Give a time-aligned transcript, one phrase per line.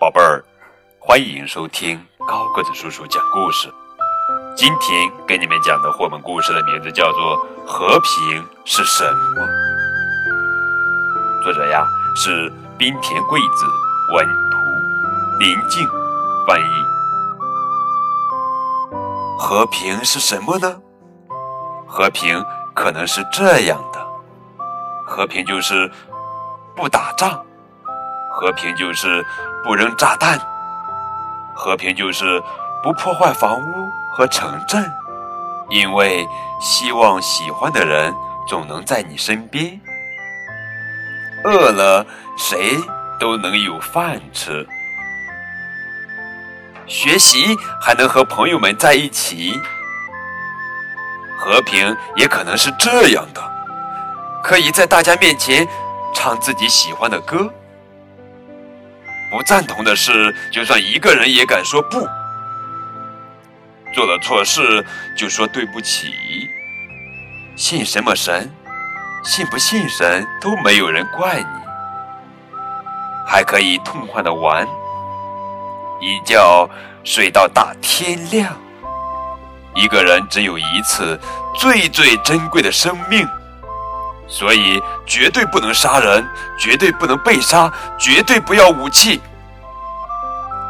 [0.00, 0.44] 宝贝儿，
[1.00, 3.68] 欢迎收听高个子叔叔讲故事。
[4.54, 7.36] 今天给你们讲的绘本故事的名字叫做
[7.66, 9.42] 《和平是什么》，
[11.42, 13.66] 作者呀是滨田贵子，
[14.14, 14.58] 文图，
[15.40, 15.84] 林静
[16.46, 16.84] 翻译。
[19.36, 20.80] 和平是什么呢？
[21.88, 23.98] 和平可能是这样的：
[25.04, 25.90] 和平就是
[26.76, 27.44] 不打仗。
[28.40, 29.26] 和平就是
[29.64, 30.38] 不扔炸弹，
[31.56, 32.40] 和平就是
[32.84, 34.88] 不破坏房屋和城镇，
[35.70, 36.24] 因为
[36.60, 38.14] 希望喜欢的人
[38.46, 39.80] 总能在你身边。
[41.42, 42.06] 饿了，
[42.36, 42.76] 谁
[43.18, 44.64] 都能有饭吃。
[46.86, 49.60] 学习还能和朋友们在一起。
[51.36, 53.42] 和平也可能是这样的，
[54.44, 55.66] 可以在大家面前
[56.14, 57.52] 唱自己喜欢的歌。
[59.30, 62.00] 不赞同的事，就算一个人也敢说不；
[63.94, 64.84] 做了错事，
[65.16, 66.14] 就说对不起。
[67.56, 68.50] 信什么神，
[69.24, 71.46] 信不信神都没有人怪你。
[73.26, 74.66] 还可以痛快的玩，
[76.00, 76.70] 一觉
[77.04, 78.56] 睡到大天亮。
[79.74, 81.20] 一个人只有一次
[81.54, 83.28] 最最珍贵的生命。
[84.28, 89.20] 所以，绝对不能杀人，绝对不能被杀，绝对不要武器。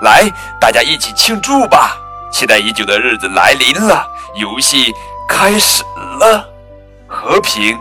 [0.03, 1.97] 来，大家一起庆祝吧！
[2.31, 4.95] 期待已久的日子来临了，游戏
[5.29, 5.83] 开始
[6.21, 6.45] 了。
[7.09, 7.77] 和平，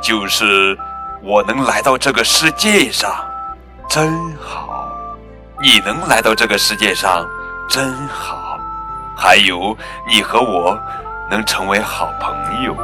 [0.00, 0.78] 就是
[1.22, 3.10] 我能来到这个世界上，
[3.88, 4.86] 真好。
[5.60, 7.26] 你能来到这个世界上，
[7.68, 8.60] 真好。
[9.16, 10.78] 还有，你和我
[11.30, 12.76] 能成为好朋友。